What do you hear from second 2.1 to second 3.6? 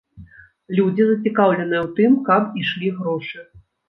каб ішлі грошы.